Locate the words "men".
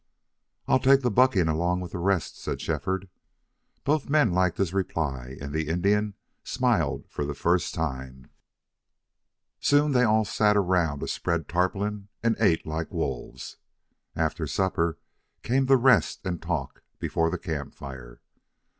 4.09-4.33